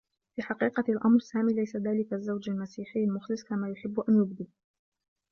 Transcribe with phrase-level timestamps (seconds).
[0.35, 4.47] في حقيقة الأمر، سامي ليس ذلك الزّوج المسيحيّ المخلص كما يحبّ أن يبدي.